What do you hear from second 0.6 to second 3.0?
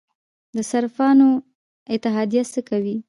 صرافانو اتحادیه څه کوي؟